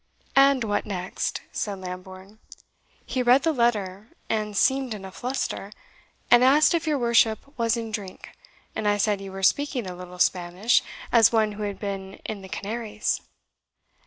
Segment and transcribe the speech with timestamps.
[0.35, 2.39] "And what next?" said Lambourne.
[3.05, 5.71] "He read the letter, and seemed in a fluster,
[6.31, 8.31] and asked if your worship was in drink;
[8.75, 12.41] and I said you were speaking a little Spanish, as one who had been in
[12.41, 13.21] the Canaries."